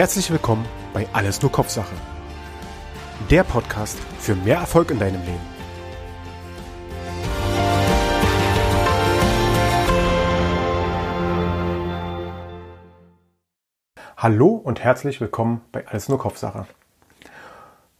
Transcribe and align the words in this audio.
Herzlich 0.00 0.30
willkommen 0.30 0.64
bei 0.94 1.06
Alles 1.12 1.42
nur 1.42 1.52
Kopfsache. 1.52 1.94
Der 3.28 3.44
Podcast 3.44 3.98
für 4.18 4.34
mehr 4.34 4.56
Erfolg 4.56 4.90
in 4.90 4.98
deinem 4.98 5.20
Leben. 5.20 5.38
Hallo 14.16 14.46
und 14.54 14.80
herzlich 14.80 15.20
willkommen 15.20 15.60
bei 15.70 15.86
Alles 15.86 16.08
nur 16.08 16.16
Kopfsache. 16.16 16.64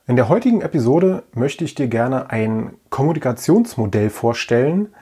In 0.07 0.17
der 0.17 0.30
heutigen 0.30 0.62
Episode 0.62 1.25
möchte 1.35 1.64
ich 1.64 1.75
dir 1.75 1.89
gerne 1.89 2.30
ein 2.30 2.79
Kommunikationsmodell 2.89 4.09
vorstellen, 4.09 4.95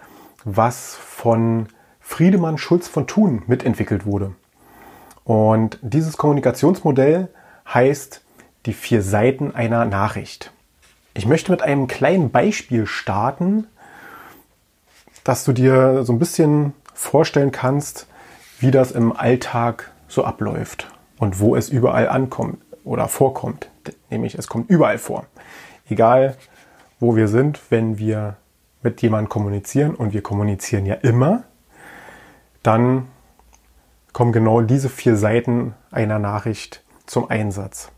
was 0.45 0.97
von 0.97 1.69
Friedemann 2.01 2.59
Schulz 2.59 2.89
von 2.89 3.07
Thun 3.07 3.45
mitentwickelt 3.47 4.05
wurde. 4.05 4.35
Und 5.29 5.79
dieses 5.83 6.17
Kommunikationsmodell 6.17 7.29
heißt 7.75 8.23
die 8.65 8.73
vier 8.73 9.03
Seiten 9.03 9.55
einer 9.55 9.85
Nachricht. 9.85 10.53
Ich 11.13 11.27
möchte 11.27 11.51
mit 11.51 11.61
einem 11.61 11.87
kleinen 11.87 12.31
Beispiel 12.31 12.87
starten, 12.87 13.67
dass 15.25 15.45
du 15.45 15.53
dir 15.53 16.03
so 16.05 16.15
ein 16.15 16.19
bisschen 16.19 16.73
vorstellen 16.95 17.53
kannst, 17.53 18.07
wie 18.59 18.71
das 18.71 18.91
im 18.91 19.15
Alltag 19.15 19.93
so 20.09 20.25
abläuft 20.25 20.91
und 21.19 21.41
wo 21.41 21.57
es 21.57 21.69
überall 21.69 22.09
ankommt 22.09 22.63
oder 22.83 23.07
vorkommt. 23.07 23.69
Nämlich 24.09 24.35
es 24.35 24.49
kommt 24.49 24.71
überall 24.71 24.97
vor. 24.97 25.27
Egal 25.91 26.39
wo 27.01 27.17
wir 27.17 27.29
sind, 27.29 27.61
wenn 27.69 27.99
wir 27.99 28.37
mit 28.83 29.03
jemandem 29.03 29.29
kommunizieren 29.29 29.95
und 29.95 30.15
wir 30.15 30.23
kommunizieren 30.23 30.87
ja 30.87 30.95
immer, 30.95 31.43
dann 32.63 33.09
kommen 34.19 34.33
genau 34.33 34.63
diese 34.63 34.89
vier 34.89 35.17
Seiten 35.17 35.77
einer 35.93 36.19
Nachricht 36.19 36.83
zum 37.07 37.31
Einsatz. 37.31 37.93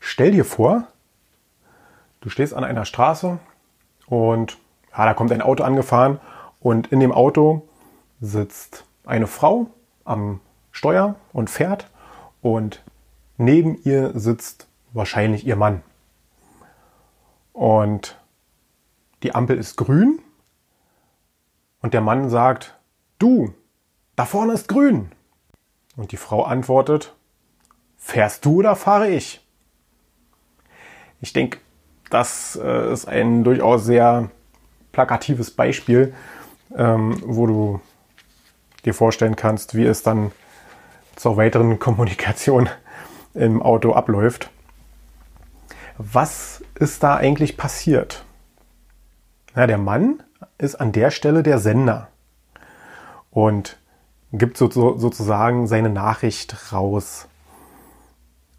Stell 0.00 0.30
dir 0.30 0.42
vor, 0.42 0.84
du 2.22 2.30
stehst 2.30 2.54
an 2.54 2.64
einer 2.64 2.86
Straße 2.86 3.38
und 4.06 4.56
ja, 4.96 5.04
da 5.04 5.12
kommt 5.12 5.32
ein 5.32 5.42
Auto 5.42 5.62
angefahren 5.62 6.18
und 6.60 6.86
in 6.92 6.98
dem 6.98 7.12
Auto 7.12 7.68
sitzt 8.22 8.86
eine 9.04 9.26
Frau 9.26 9.66
am 10.06 10.40
Steuer 10.72 11.16
und 11.34 11.50
fährt 11.50 11.90
und 12.40 12.82
neben 13.36 13.76
ihr 13.84 14.18
sitzt 14.18 14.66
wahrscheinlich 14.94 15.46
ihr 15.46 15.56
Mann. 15.56 15.82
Und 17.52 18.18
die 19.22 19.34
Ampel 19.34 19.58
ist 19.58 19.76
grün 19.76 20.20
und 21.82 21.92
der 21.92 22.00
Mann 22.00 22.30
sagt, 22.30 22.78
du, 23.18 23.52
da 24.16 24.24
vorne 24.24 24.54
ist 24.54 24.68
grün. 24.68 25.10
Und 25.96 26.12
die 26.12 26.16
Frau 26.16 26.42
antwortet, 26.42 27.14
fährst 27.96 28.44
du 28.44 28.56
oder 28.58 28.76
fahre 28.76 29.08
ich? 29.08 29.46
Ich 31.20 31.32
denke, 31.32 31.58
das 32.10 32.58
äh, 32.62 32.92
ist 32.92 33.06
ein 33.06 33.44
durchaus 33.44 33.84
sehr 33.84 34.30
plakatives 34.92 35.50
Beispiel, 35.50 36.14
ähm, 36.76 37.20
wo 37.24 37.46
du 37.46 37.80
dir 38.84 38.94
vorstellen 38.94 39.36
kannst, 39.36 39.74
wie 39.74 39.84
es 39.84 40.02
dann 40.02 40.32
zur 41.16 41.36
weiteren 41.36 41.78
Kommunikation 41.78 42.68
im 43.34 43.62
Auto 43.62 43.92
abläuft. 43.92 44.50
Was 45.96 46.62
ist 46.74 47.02
da 47.02 47.16
eigentlich 47.16 47.56
passiert? 47.56 48.24
Na, 49.54 49.66
der 49.66 49.78
Mann 49.78 50.22
ist 50.58 50.74
an 50.74 50.92
der 50.92 51.10
Stelle 51.10 51.42
der 51.42 51.58
Sender. 51.58 52.08
Und 53.30 53.78
gibt 54.38 54.56
so, 54.56 54.70
so, 54.70 54.98
sozusagen 54.98 55.66
seine 55.66 55.90
Nachricht 55.90 56.72
raus. 56.72 57.28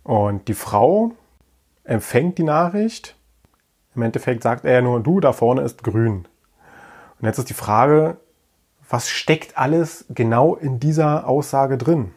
Und 0.04 0.48
die 0.48 0.54
Frau 0.54 1.12
empfängt 1.84 2.38
die 2.38 2.44
Nachricht. 2.44 3.16
Im 3.96 4.02
Endeffekt 4.02 4.44
sagt 4.44 4.66
er 4.66 4.74
ja 4.74 4.82
nur, 4.82 5.00
du, 5.02 5.20
da 5.20 5.34
vorne 5.34 5.62
ist 5.62 5.84
grün. 5.84 6.28
Und 7.20 7.26
jetzt 7.26 7.40
ist 7.40 7.50
die 7.50 7.54
Frage, 7.54 8.18
was 8.90 9.10
steckt 9.10 9.58
alles 9.58 10.06
genau 10.10 10.56
in 10.56 10.80
dieser 10.80 11.28
Aussage 11.28 11.78
drin? 11.78 12.12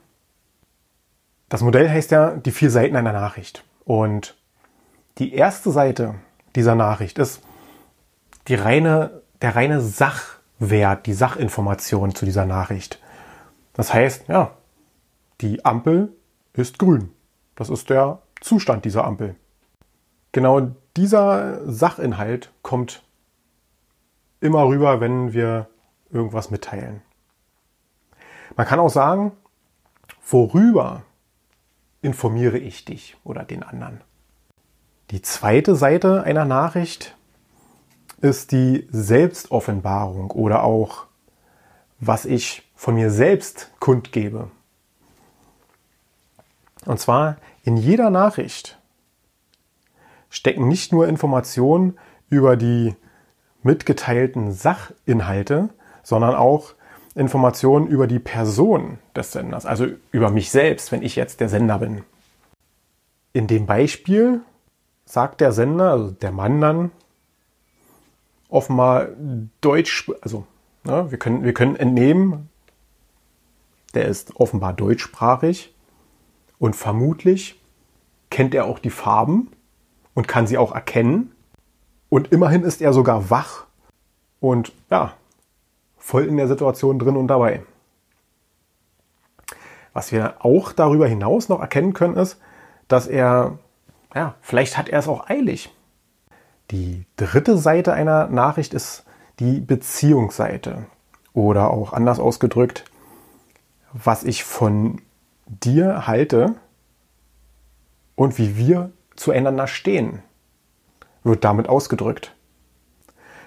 Das 1.49 1.63
Modell 1.63 1.89
heißt 1.89 2.11
ja 2.11 2.33
die 2.33 2.51
vier 2.51 2.71
Seiten 2.71 2.97
einer 2.97 3.13
Nachricht. 3.13 3.65
Und 3.85 4.37
die 5.19 5.33
erste 5.35 5.71
Seite 5.71 6.17
dieser 6.55 6.75
Nachricht 6.75 7.19
ist 7.19 7.41
die 8.49 8.55
reine, 8.55 9.23
der 9.41 9.57
reine 9.57 9.81
Sachwert, 9.81 11.07
die 11.07 11.15
Sachinformation 11.15 12.15
zu 12.15 12.25
dieser 12.25 12.45
Nachricht. 12.45 13.01
Das 13.79 13.95
heißt, 13.95 14.27
ja, 14.27 14.57
die 15.41 15.65
Ampel 15.65 16.13
ist 16.53 16.81
grün. 16.81 17.13
Das 17.55 17.71
ist 17.71 17.89
der 17.91 18.21
Zustand 18.41 18.85
dieser 18.85 19.05
Ampel. 19.05 19.37
Genau 20.33 20.73
dieser 20.97 21.65
Sachinhalt 21.71 22.51
kommt 22.63 23.05
immer 24.41 24.67
rüber, 24.67 25.01
wenn 25.01 25.33
wir 25.33 25.69
irgendwas 26.11 26.51
mitteilen. 26.51 27.03
Man 28.57 28.67
kann 28.67 28.81
auch 28.81 28.91
sagen, 28.91 29.31
worüber 30.29 31.05
informiere 32.03 32.59
ich 32.59 32.85
dich 32.85 33.17
oder 33.23 33.45
den 33.45 33.63
anderen. 33.63 34.01
Die 35.13 35.23
zweite 35.23 35.77
Seite 35.77 36.25
einer 36.25 36.45
Nachricht 36.45 37.17
ist 38.21 38.51
die 38.51 38.89
Selbstoffenbarung 38.91 40.33
oder 40.33 40.65
auch 40.65 41.07
was 42.01 42.25
ich 42.25 42.68
von 42.79 42.95
mir 42.95 43.11
selbst 43.11 43.73
kundgebe. 43.81 44.53
Und 46.87 47.01
zwar 47.01 47.37
in 47.65 47.77
jeder 47.77 48.09
Nachricht 48.09 48.79
stecken 50.31 50.69
nicht 50.69 50.93
nur 50.93 51.09
Informationen 51.09 51.99
über 52.31 52.57
die 52.57 52.95
mitgeteilten 53.65 54.53
Sachinhalte, 54.53 55.71
sondern 56.05 56.37
auch 56.37 56.75
Informationen 57.17 57.89
über 57.89 58.07
die 58.07 58.21
Person 58.21 59.01
des 59.17 59.33
Senders, 59.33 59.67
also 59.67 59.89
über 60.13 60.31
mich 60.31 60.53
selbst, 60.53 60.93
wenn 60.93 61.03
ich 61.03 61.17
jetzt 61.17 61.41
der 61.41 61.49
Sender 61.49 61.81
bin. 61.81 62.05
In 63.33 63.49
dem 63.49 63.67
Beispiel 63.67 64.41
sagt 65.05 65.41
der 65.41 65.51
Sender, 65.51 65.91
also 65.91 66.11
der 66.13 66.31
Mann 66.31 66.61
dann, 66.61 66.93
offenbar 68.49 69.09
Deutsch, 69.61 70.09
also 70.21 70.47
ne, 70.85 71.11
wir, 71.11 71.19
können, 71.19 71.43
wir 71.43 71.55
können 71.55 71.75
entnehmen, 71.75 72.48
der 73.95 74.07
ist 74.07 74.37
offenbar 74.37 74.73
deutschsprachig 74.73 75.75
und 76.59 76.77
vermutlich 76.77 77.61
kennt 78.31 78.55
er 78.55 78.67
auch 78.67 78.79
die 78.79 78.91
Farben 78.91 79.51
und 80.15 80.29
kann 80.29 80.47
sie 80.47 80.59
auch 80.59 80.75
erkennen. 80.75 81.33
Und 82.09 82.33
immerhin 82.33 82.63
ist 82.63 82.81
er 82.81 82.93
sogar 82.93 83.31
wach 83.31 83.67
und 84.41 84.73
ja, 84.91 85.13
voll 85.97 86.25
in 86.25 86.37
der 86.37 86.49
Situation 86.49 86.99
drin 86.99 87.17
und 87.17 87.29
dabei. 87.29 87.63
Was 89.93 90.13
wir 90.13 90.45
auch 90.45 90.73
darüber 90.73 91.07
hinaus 91.07 91.49
noch 91.49 91.61
erkennen 91.61 91.93
können, 91.93 92.17
ist, 92.17 92.41
dass 92.89 93.07
er, 93.07 93.59
ja, 94.15 94.35
vielleicht 94.41 94.79
hat 94.79 94.89
er 94.89 94.99
es 94.99 95.09
auch 95.09 95.29
eilig. 95.29 95.75
Die 96.71 97.05
dritte 97.17 97.57
Seite 97.57 97.93
einer 97.93 98.29
Nachricht 98.29 98.75
ist 98.75 99.05
die 99.39 99.61
Beziehungsseite. 99.61 100.87
Oder 101.33 101.71
auch 101.71 101.93
anders 101.93 102.19
ausgedrückt, 102.19 102.85
was 103.93 104.25
ich 104.25 104.45
von 104.45 105.01
dir 105.47 106.07
halte 106.07 106.55
und 108.15 108.39
wie 108.39 108.57
wir 108.57 108.91
zueinander 109.17 109.67
stehen, 109.67 110.23
wird 111.25 111.45
damit 111.45 111.69
ausgedrückt. 111.69 112.35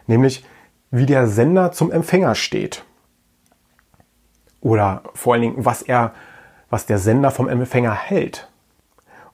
Nämlich, 0.07 0.45
wie 0.89 1.05
der 1.05 1.27
Sender 1.27 1.71
zum 1.71 1.91
Empfänger 1.91 2.35
steht. 2.35 2.83
Oder 4.59 5.03
vor 5.13 5.33
allen 5.33 5.41
Dingen, 5.41 5.65
was 5.65 5.81
er, 5.81 6.13
was 6.69 6.85
der 6.85 6.99
Sender 6.99 7.31
vom 7.31 7.47
Empfänger 7.47 7.93
hält. 7.93 8.49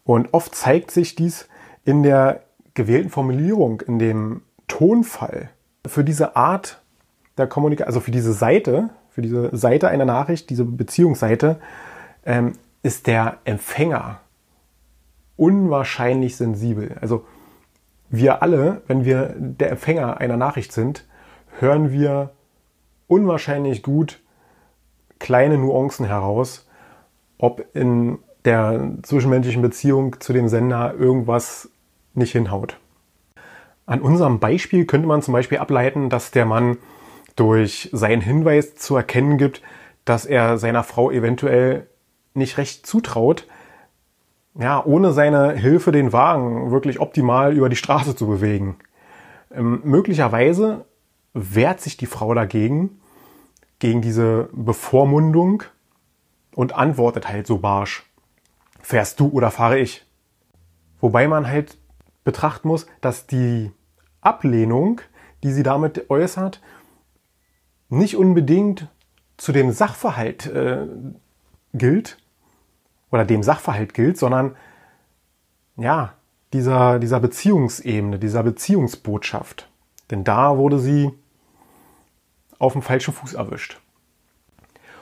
Und 0.03 0.33
oft 0.33 0.55
zeigt 0.55 0.91
sich 0.91 1.15
dies 1.15 1.47
in 1.83 2.03
der 2.03 2.43
gewählten 2.73 3.09
Formulierung, 3.09 3.81
in 3.81 3.99
dem 3.99 4.41
Tonfall. 4.67 5.49
Für 5.85 6.03
diese 6.03 6.35
Art 6.35 6.81
der 7.37 7.47
Kommunikation, 7.47 7.87
also 7.87 7.99
für 7.99 8.11
diese 8.11 8.33
Seite, 8.33 8.89
für 9.17 9.23
diese 9.23 9.49
Seite 9.57 9.87
einer 9.87 10.05
Nachricht, 10.05 10.51
diese 10.51 10.63
Beziehungsseite, 10.63 11.59
ähm, 12.23 12.53
ist 12.83 13.07
der 13.07 13.39
Empfänger 13.45 14.19
unwahrscheinlich 15.37 16.35
sensibel. 16.35 16.95
Also 17.01 17.25
wir 18.11 18.43
alle, 18.43 18.83
wenn 18.85 19.05
wir 19.05 19.33
der 19.35 19.71
Empfänger 19.71 20.19
einer 20.19 20.37
Nachricht 20.37 20.71
sind, 20.71 21.07
hören 21.57 21.91
wir 21.91 22.29
unwahrscheinlich 23.07 23.81
gut 23.81 24.19
kleine 25.17 25.57
Nuancen 25.57 26.05
heraus, 26.05 26.67
ob 27.39 27.65
in 27.73 28.19
der 28.45 28.91
zwischenmenschlichen 29.01 29.63
Beziehung 29.63 30.19
zu 30.19 30.31
dem 30.31 30.47
Sender 30.47 30.93
irgendwas 30.93 31.71
nicht 32.13 32.33
hinhaut. 32.33 32.77
An 33.87 33.99
unserem 33.99 34.39
Beispiel 34.39 34.85
könnte 34.85 35.07
man 35.07 35.23
zum 35.23 35.31
Beispiel 35.31 35.57
ableiten, 35.57 36.11
dass 36.11 36.29
der 36.29 36.45
Mann 36.45 36.77
durch 37.37 37.89
seinen 37.93 38.21
Hinweis 38.21 38.75
zu 38.75 38.97
erkennen 38.97 39.37
gibt, 39.37 39.61
dass 40.03 40.25
er 40.25 40.57
seiner 40.57 40.83
Frau 40.83 41.11
eventuell 41.11 41.87
nicht 42.33 42.57
recht 42.57 42.85
zutraut, 42.85 43.47
ja, 44.59 44.83
ohne 44.83 45.13
seine 45.13 45.53
Hilfe 45.53 45.91
den 45.91 46.11
Wagen 46.11 46.71
wirklich 46.71 46.99
optimal 46.99 47.55
über 47.55 47.69
die 47.69 47.75
Straße 47.75 48.15
zu 48.15 48.27
bewegen. 48.27 48.77
Ähm, 49.51 49.81
möglicherweise 49.83 50.85
wehrt 51.33 51.79
sich 51.79 51.95
die 51.95 52.07
Frau 52.07 52.33
dagegen, 52.33 52.99
gegen 53.79 54.01
diese 54.01 54.49
Bevormundung 54.51 55.63
und 56.55 56.73
antwortet 56.73 57.29
halt 57.29 57.45
so 57.45 57.59
barsch. 57.59 58.03
Fährst 58.81 59.19
du 59.19 59.27
oder 59.27 59.51
fahre 59.51 59.77
ich? 59.77 60.05
Wobei 60.99 61.27
man 61.27 61.47
halt 61.47 61.77
betrachten 62.23 62.67
muss, 62.67 62.87
dass 63.01 63.27
die 63.27 63.71
Ablehnung, 64.21 65.01
die 65.43 65.51
sie 65.51 65.63
damit 65.63 66.09
äußert, 66.09 66.61
nicht 67.89 68.17
unbedingt 68.17 68.87
zu 69.37 69.51
dem 69.51 69.71
Sachverhalt 69.71 70.47
äh, 70.47 70.87
gilt 71.73 72.17
oder 73.11 73.25
dem 73.25 73.43
Sachverhalt 73.43 73.93
gilt, 73.93 74.17
sondern 74.17 74.55
ja, 75.77 76.13
dieser, 76.53 76.99
dieser 76.99 77.19
Beziehungsebene, 77.19 78.19
dieser 78.19 78.43
Beziehungsbotschaft. 78.43 79.69
Denn 80.09 80.23
da 80.23 80.57
wurde 80.57 80.79
sie 80.79 81.11
auf 82.59 82.73
dem 82.73 82.81
falschen 82.81 83.13
Fuß 83.13 83.33
erwischt. 83.33 83.79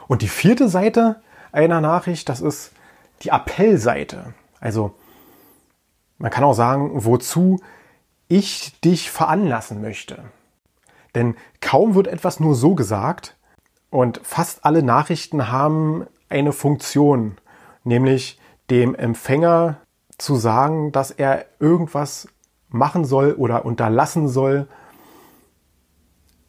Und 0.07 0.21
die 0.21 0.27
vierte 0.27 0.67
Seite 0.69 1.21
einer 1.51 1.81
Nachricht, 1.81 2.27
das 2.29 2.41
ist 2.41 2.73
die 3.21 3.31
Appellseite. 3.31 4.33
Also 4.59 4.95
man 6.17 6.31
kann 6.31 6.43
auch 6.43 6.53
sagen, 6.53 6.91
wozu 7.05 7.61
ich 8.27 8.79
dich 8.81 9.11
veranlassen 9.11 9.81
möchte. 9.81 10.23
Denn 11.15 11.35
kaum 11.61 11.95
wird 11.95 12.07
etwas 12.07 12.39
nur 12.39 12.55
so 12.55 12.75
gesagt 12.75 13.37
und 13.89 14.19
fast 14.23 14.65
alle 14.65 14.83
Nachrichten 14.83 15.51
haben 15.51 16.05
eine 16.29 16.51
Funktion, 16.51 17.37
nämlich 17.83 18.39
dem 18.69 18.93
Empfänger 18.93 19.77
zu 20.17 20.35
sagen, 20.35 20.91
dass 20.91 21.11
er 21.11 21.45
irgendwas 21.59 22.27
machen 22.69 23.05
soll 23.05 23.33
oder 23.33 23.65
unterlassen 23.65 24.27
soll. 24.27 24.67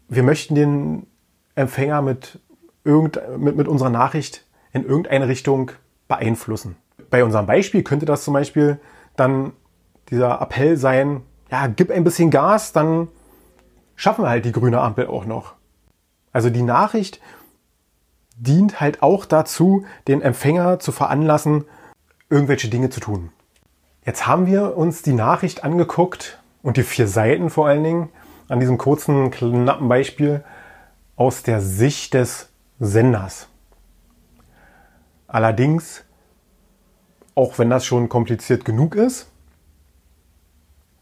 Wir 0.09 0.23
möchten 0.23 0.55
den 0.55 1.07
Empfänger 1.55 2.03
mit, 2.03 2.41
irgend, 2.85 3.21
mit, 3.39 3.57
mit 3.57 3.69
unserer 3.69 3.91
Nachricht 3.91 4.45
in 4.73 4.85
irgendeine 4.85 5.29
Richtung 5.29 5.71
beeinflussen. 6.09 6.77
Bei 7.11 7.25
unserem 7.25 7.47
Beispiel 7.47 7.83
könnte 7.83 8.07
das 8.07 8.25
zum 8.25 8.35
Beispiel 8.35 8.81
dann 9.17 9.53
dieser 10.11 10.41
Appell 10.41 10.77
sein, 10.77 11.23
ja, 11.51 11.67
gib 11.69 11.91
ein 11.91 12.05
bisschen 12.05 12.31
Gas, 12.31 12.73
dann 12.73 13.09
schaffen 13.97 14.25
wir 14.25 14.31
halt 14.31 14.45
die 14.45 14.53
grüne 14.53 14.81
Ampel 14.81 15.09
auch 15.09 15.25
noch. 15.25 15.55
Also 16.33 16.51
die 16.51 16.63
Nachricht 16.63 17.21
dient 18.37 18.81
halt 18.81 19.03
auch 19.03 19.25
dazu, 19.25 19.85
den 20.07 20.23
Empfänger 20.23 20.79
zu 20.79 20.93
veranlassen, 20.93 21.65
irgendwelche 22.29 22.69
Dinge 22.69 22.91
zu 22.91 23.01
tun. 23.01 23.31
Jetzt 24.05 24.27
haben 24.27 24.47
wir 24.47 24.77
uns 24.77 25.03
die 25.03 25.15
Nachricht 25.15 25.65
angeguckt 25.65 26.39
und 26.63 26.77
die 26.77 26.83
vier 26.83 27.09
Seiten 27.09 27.51
vor 27.51 27.67
allen 27.67 27.83
Dingen 27.83 28.09
an 28.49 28.61
diesem 28.61 28.79
kurzen, 28.79 29.31
knappen 29.31 29.89
Beispiel 29.89 30.45
aus 31.17 31.43
der 31.43 31.61
Sicht 31.61 32.15
des 32.15 32.51
Senders. 32.79 33.49
Allerdings, 35.27 36.05
auch 37.35 37.59
wenn 37.59 37.71
das 37.71 37.85
schon 37.85 38.09
kompliziert 38.09 38.65
genug 38.65 38.95
ist, 38.95 39.31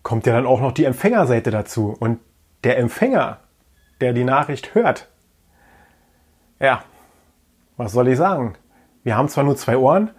kommt 0.03 0.27
ja 0.27 0.33
dann 0.33 0.47
auch 0.47 0.61
noch 0.61 0.73
die 0.73 0.85
Empfängerseite 0.85 1.51
dazu. 1.51 1.97
Und 1.99 2.21
der 2.65 2.79
Empfänger, 2.79 3.39
der 4.01 4.13
die 4.13 4.25
Nachricht 4.25 4.75
hört, 4.75 5.09
ja, 6.59 6.83
was 7.77 7.93
soll 7.93 8.09
ich 8.09 8.17
sagen? 8.17 8.55
Wir 9.03 9.17
haben 9.17 9.29
zwar 9.29 9.45
nur 9.45 9.57
zwei 9.57 9.77
Ohren, 9.77 10.11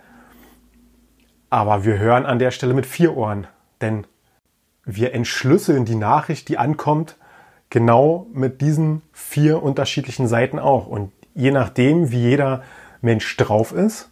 aber 1.50 1.86
wir 1.86 1.98
hören 1.98 2.26
an 2.26 2.40
der 2.40 2.52
Stelle 2.52 2.74
mit 2.74 2.86
vier 2.86 3.16
Ohren. 3.16 3.48
Denn 3.82 4.06
wir 4.84 5.14
entschlüsseln 5.14 5.86
die 5.86 5.96
Nachricht, 5.96 6.50
die 6.50 6.58
ankommt, 6.58 7.18
genau 7.70 8.28
mit 8.32 8.62
diesen 8.62 9.02
vier 9.12 9.64
unterschiedlichen 9.64 10.28
Seiten 10.28 10.60
auch. 10.60 10.88
Und 10.88 11.12
je 11.34 11.52
nachdem, 11.52 12.12
wie 12.12 12.22
jeder 12.22 12.64
Mensch 13.02 13.36
drauf 13.38 13.72
ist, 13.72 14.12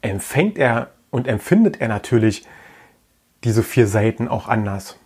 empfängt 0.00 0.58
er 0.58 0.90
und 1.10 1.26
empfindet 1.26 1.80
er 1.80 1.88
natürlich 1.88 2.46
diese 3.42 3.62
vier 3.62 3.86
Seiten 3.86 4.28
auch 4.28 4.48
anders. 4.48 4.98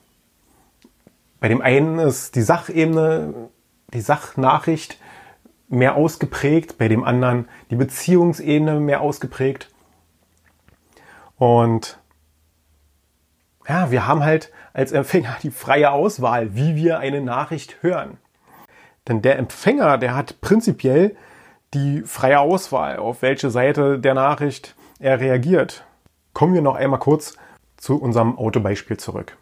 Bei 1.40 1.48
dem 1.48 1.60
einen 1.60 1.98
ist 1.98 2.34
die 2.34 2.42
Sachebene, 2.42 3.50
die 3.92 4.00
Sachnachricht 4.00 4.98
mehr 5.68 5.94
ausgeprägt, 5.94 6.78
bei 6.78 6.88
dem 6.88 7.04
anderen 7.04 7.48
die 7.70 7.76
Beziehungsebene 7.76 8.80
mehr 8.80 9.00
ausgeprägt. 9.00 9.70
Und 11.36 11.98
ja, 13.68 13.90
wir 13.90 14.06
haben 14.06 14.24
halt 14.24 14.50
als 14.72 14.92
Empfänger 14.92 15.36
die 15.42 15.50
freie 15.50 15.90
Auswahl, 15.92 16.54
wie 16.54 16.74
wir 16.74 16.98
eine 16.98 17.20
Nachricht 17.20 17.82
hören. 17.82 18.18
Denn 19.06 19.22
der 19.22 19.38
Empfänger, 19.38 19.98
der 19.98 20.14
hat 20.14 20.40
prinzipiell 20.40 21.16
die 21.74 22.02
freie 22.02 22.40
Auswahl, 22.40 22.98
auf 22.98 23.22
welche 23.22 23.50
Seite 23.50 23.98
der 23.98 24.14
Nachricht 24.14 24.74
er 24.98 25.20
reagiert. 25.20 25.84
Kommen 26.32 26.54
wir 26.54 26.62
noch 26.62 26.76
einmal 26.76 26.98
kurz 26.98 27.36
zu 27.76 28.00
unserem 28.00 28.38
Autobeispiel 28.38 28.96
zurück. 28.96 29.36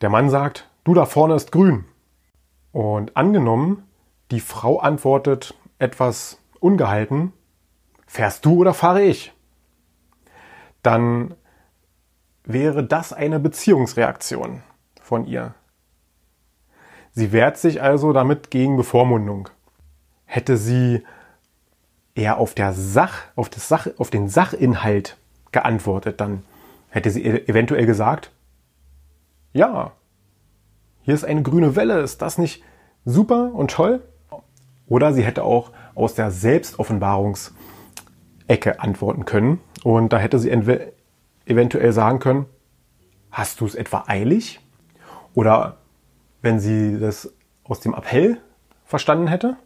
Der 0.00 0.10
Mann 0.10 0.30
sagt, 0.30 0.69
du 0.84 0.94
da 0.94 1.06
vorne 1.06 1.34
ist 1.34 1.52
grün. 1.52 1.84
Und 2.72 3.16
angenommen, 3.16 3.88
die 4.30 4.40
Frau 4.40 4.78
antwortet 4.78 5.54
etwas 5.78 6.38
ungehalten, 6.60 7.32
fährst 8.06 8.44
du 8.44 8.56
oder 8.56 8.74
fahre 8.74 9.02
ich? 9.02 9.32
Dann 10.82 11.34
wäre 12.44 12.84
das 12.84 13.12
eine 13.12 13.40
Beziehungsreaktion 13.40 14.62
von 15.00 15.26
ihr. 15.26 15.54
Sie 17.12 17.32
wehrt 17.32 17.58
sich 17.58 17.82
also 17.82 18.12
damit 18.12 18.50
gegen 18.50 18.76
Bevormundung. 18.76 19.48
Hätte 20.24 20.56
sie 20.56 21.02
eher 22.14 22.38
auf, 22.38 22.54
der 22.54 22.72
Sach, 22.72 23.22
auf, 23.36 23.48
das 23.48 23.68
Sach, 23.68 23.88
auf 23.98 24.10
den 24.10 24.28
Sachinhalt 24.28 25.16
geantwortet, 25.52 26.20
dann 26.20 26.44
hätte 26.88 27.10
sie 27.10 27.24
e-, 27.24 27.48
eventuell 27.48 27.86
gesagt, 27.86 28.30
ja, 29.52 29.92
hier 31.02 31.14
ist 31.14 31.24
eine 31.24 31.42
grüne 31.42 31.76
Welle, 31.76 32.00
ist 32.00 32.22
das 32.22 32.38
nicht 32.38 32.62
super 33.04 33.52
und 33.54 33.70
toll? 33.70 34.02
Oder 34.86 35.12
sie 35.12 35.22
hätte 35.22 35.44
auch 35.44 35.72
aus 35.94 36.14
der 36.14 36.30
Selbstoffenbarungsecke 36.30 38.78
antworten 38.78 39.24
können 39.24 39.60
und 39.84 40.12
da 40.12 40.18
hätte 40.18 40.38
sie 40.38 40.50
eventuell 41.46 41.92
sagen 41.92 42.18
können, 42.18 42.46
hast 43.30 43.60
du 43.60 43.66
es 43.66 43.74
etwa 43.74 44.04
eilig? 44.06 44.60
Oder 45.34 45.78
wenn 46.42 46.58
sie 46.58 46.98
das 46.98 47.32
aus 47.64 47.80
dem 47.80 47.94
Appell 47.94 48.40
verstanden 48.84 49.28
hätte, 49.28 49.56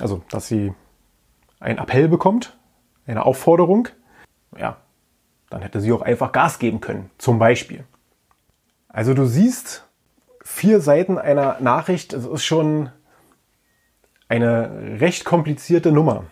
also 0.00 0.22
dass 0.30 0.48
sie 0.48 0.72
einen 1.60 1.78
Appell 1.78 2.08
bekommt, 2.08 2.58
eine 3.06 3.24
Aufforderung, 3.24 3.88
ja, 4.56 4.78
dann 5.50 5.62
hätte 5.62 5.80
sie 5.80 5.92
auch 5.92 6.02
einfach 6.02 6.32
Gas 6.32 6.58
geben 6.58 6.80
können, 6.80 7.10
zum 7.18 7.38
Beispiel. 7.38 7.84
Also 8.88 9.14
du 9.14 9.26
siehst, 9.26 9.87
vier 10.48 10.80
Seiten 10.80 11.18
einer 11.18 11.60
Nachricht, 11.60 12.14
das 12.14 12.24
ist 12.24 12.42
schon 12.42 12.90
eine 14.28 14.98
recht 14.98 15.24
komplizierte 15.24 15.92
Nummer. 15.92 16.24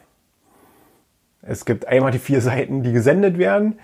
Es 1.42 1.64
gibt 1.64 1.86
einmal 1.86 2.10
die 2.10 2.18
vier 2.18 2.40
Seiten, 2.40 2.82
die 2.82 2.92
gesendet 2.92 3.36
werden. 3.38 3.78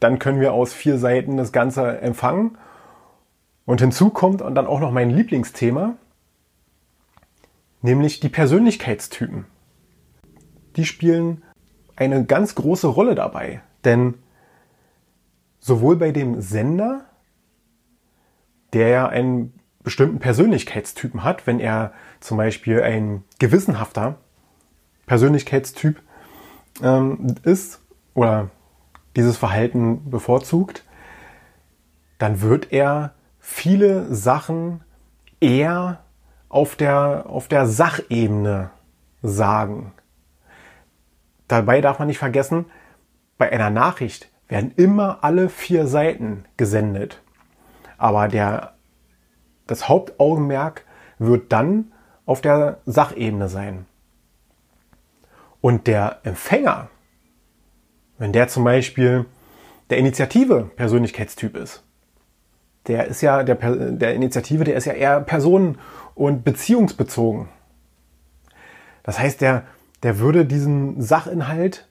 Dann 0.00 0.18
können 0.18 0.40
wir 0.40 0.54
aus 0.54 0.72
vier 0.72 0.98
Seiten 0.98 1.36
das 1.36 1.52
Ganze 1.52 2.00
empfangen. 2.00 2.56
Und 3.66 3.82
hinzu 3.82 4.08
kommt 4.10 4.42
und 4.42 4.54
dann 4.54 4.66
auch 4.66 4.80
noch 4.80 4.90
mein 4.90 5.10
Lieblingsthema, 5.10 5.94
nämlich 7.82 8.18
die 8.18 8.30
Persönlichkeitstypen. 8.30 9.44
Die 10.76 10.86
spielen 10.86 11.44
eine 11.96 12.24
ganz 12.24 12.54
große 12.54 12.88
Rolle 12.88 13.14
dabei, 13.14 13.62
denn 13.84 14.14
sowohl 15.60 15.96
bei 15.96 16.10
dem 16.10 16.40
Sender, 16.40 17.04
der 18.72 18.88
ja 18.88 19.08
einen 19.08 19.52
bestimmten 19.82 20.18
Persönlichkeitstypen 20.18 21.24
hat, 21.24 21.46
wenn 21.46 21.60
er 21.60 21.92
zum 22.20 22.36
Beispiel 22.36 22.82
ein 22.82 23.24
gewissenhafter 23.38 24.16
Persönlichkeitstyp 25.06 26.00
ähm, 26.82 27.34
ist 27.42 27.80
oder 28.14 28.50
dieses 29.16 29.36
Verhalten 29.36 30.10
bevorzugt, 30.10 30.84
dann 32.18 32.42
wird 32.42 32.72
er 32.72 33.14
viele 33.38 34.14
Sachen 34.14 34.82
eher 35.40 36.00
auf 36.48 36.76
der, 36.76 37.24
auf 37.26 37.48
der 37.48 37.66
Sachebene 37.66 38.70
sagen. 39.22 39.92
Dabei 41.48 41.80
darf 41.80 41.98
man 41.98 42.08
nicht 42.08 42.18
vergessen, 42.18 42.66
bei 43.38 43.50
einer 43.50 43.70
Nachricht 43.70 44.28
werden 44.48 44.72
immer 44.76 45.24
alle 45.24 45.48
vier 45.48 45.86
Seiten 45.86 46.44
gesendet. 46.56 47.22
Aber 48.00 48.28
der, 48.28 48.72
das 49.66 49.86
Hauptaugenmerk 49.86 50.86
wird 51.18 51.52
dann 51.52 51.92
auf 52.24 52.40
der 52.40 52.78
Sachebene 52.86 53.48
sein. 53.50 53.84
Und 55.60 55.86
der 55.86 56.20
Empfänger 56.22 56.88
Wenn 58.16 58.32
der 58.32 58.48
zum 58.48 58.64
Beispiel 58.64 59.26
der 59.90 59.98
Initiative 59.98 60.70
Persönlichkeitstyp 60.76 61.56
ist. 61.56 61.82
Der 62.86 63.06
ist 63.06 63.20
ja, 63.20 63.42
der, 63.42 63.56
der 63.56 64.14
Initiative, 64.14 64.64
der 64.64 64.76
ist 64.76 64.86
ja 64.86 64.94
eher 64.94 65.20
personen- 65.20 65.78
und 66.14 66.42
beziehungsbezogen. 66.42 67.48
Das 69.02 69.18
heißt, 69.18 69.42
der, 69.42 69.64
der 70.02 70.18
würde 70.18 70.46
diesen 70.46 71.02
Sachinhalt 71.02 71.86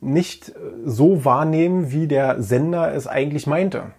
nicht 0.00 0.52
so 0.84 1.24
wahrnehmen, 1.24 1.90
wie 1.90 2.06
der 2.06 2.42
Sender 2.42 2.92
es 2.94 3.06
eigentlich 3.06 3.46
meinte. 3.46 3.92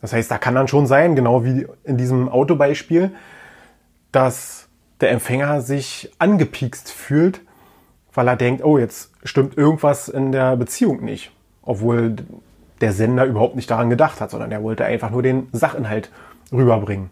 Das 0.00 0.12
heißt, 0.12 0.30
da 0.30 0.38
kann 0.38 0.54
dann 0.54 0.68
schon 0.68 0.86
sein, 0.86 1.14
genau 1.14 1.44
wie 1.44 1.66
in 1.84 1.96
diesem 1.96 2.28
Autobeispiel, 2.28 3.12
dass 4.12 4.68
der 5.00 5.10
Empfänger 5.10 5.60
sich 5.60 6.12
angepiekst 6.18 6.90
fühlt, 6.90 7.40
weil 8.12 8.28
er 8.28 8.36
denkt, 8.36 8.64
oh, 8.64 8.78
jetzt 8.78 9.10
stimmt 9.24 9.56
irgendwas 9.56 10.08
in 10.08 10.32
der 10.32 10.56
Beziehung 10.56 11.04
nicht. 11.04 11.32
Obwohl 11.62 12.16
der 12.80 12.92
Sender 12.92 13.24
überhaupt 13.24 13.56
nicht 13.56 13.70
daran 13.70 13.90
gedacht 13.90 14.20
hat, 14.20 14.30
sondern 14.30 14.50
er 14.52 14.62
wollte 14.62 14.84
einfach 14.84 15.10
nur 15.10 15.22
den 15.22 15.48
Sachinhalt 15.52 16.10
rüberbringen. 16.50 17.10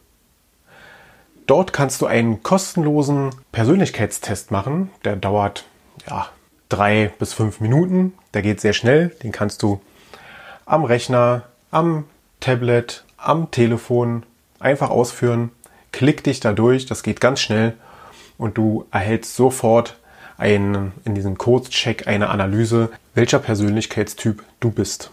Dort 1.46 1.72
kannst 1.72 2.02
du 2.02 2.06
einen 2.06 2.44
kostenlosen 2.44 3.30
Persönlichkeitstest 3.54 4.52
machen. 4.52 4.92
Der 5.06 5.16
dauert 5.16 5.64
ja, 6.08 6.28
drei 6.68 7.14
bis 7.20 7.32
fünf 7.34 7.62
Minuten. 7.62 8.12
Der 8.34 8.42
geht 8.42 8.60
sehr 8.60 8.74
schnell. 8.74 9.16
Den 9.24 9.32
kannst 9.32 9.64
du 9.64 9.80
am 10.66 10.84
Rechner, 10.84 11.44
am 11.72 12.04
Tablet, 12.42 13.06
am 13.16 13.50
Telefon 13.52 14.26
einfach 14.60 14.90
ausführen. 14.90 15.52
Klick 15.94 16.26
dich 16.26 16.42
da 16.42 16.52
durch. 16.52 16.86
Das 16.86 17.02
geht 17.02 17.22
ganz 17.22 17.40
schnell. 17.40 17.78
Und 18.38 18.58
du 18.58 18.86
erhältst 18.92 19.36
sofort 19.36 19.96
einen, 20.38 20.94
in 21.04 21.16
diesem 21.16 21.38
Kurzcheck 21.38 22.08
eine 22.08 22.30
Analyse, 22.30 22.92
welcher 23.16 23.40
Persönlichkeitstyp 23.40 24.42
du 24.60 24.72
bist. 24.72 25.12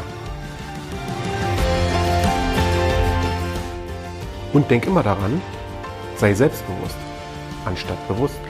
Und 4.52 4.70
denk 4.70 4.86
immer 4.86 5.02
daran, 5.02 5.40
sei 6.16 6.34
selbstbewusst 6.34 6.98
anstatt 7.64 8.08
bewusst. 8.08 8.41